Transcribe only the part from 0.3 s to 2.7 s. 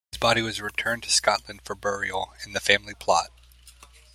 was returned to Scotland for burial in the